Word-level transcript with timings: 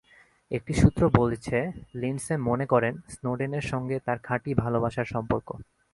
একটি 0.51 0.73
সূত্র 0.73 1.01
বলেছে, 1.15 1.57
লিন্ডসে 1.95 2.35
মনে 2.47 2.65
করেন, 2.65 2.93
স্নোডেনের 3.09 3.65
সঙ্গে 3.71 3.97
তাঁর 4.05 4.19
খাঁটি 4.19 4.51
ভালোবাসার 4.53 5.05
সম্পর্ক। 5.05 5.49